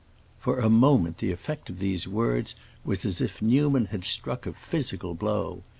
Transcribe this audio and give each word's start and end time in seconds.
For 0.39 0.57
a 0.57 0.67
moment 0.67 1.19
the 1.19 1.31
effect 1.31 1.69
of 1.69 1.77
these 1.77 2.07
words 2.07 2.55
was 2.83 3.05
as 3.05 3.21
if 3.21 3.39
Newman 3.39 3.85
had 3.93 4.03
struck 4.03 4.47
a 4.47 4.53
physical 4.53 5.13
blow. 5.13 5.61